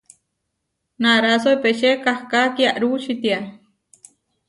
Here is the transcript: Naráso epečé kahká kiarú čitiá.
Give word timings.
Naráso 1.03 1.49
epečé 1.55 1.89
kahká 2.05 2.41
kiarú 2.57 2.91
čitiá. 3.03 3.39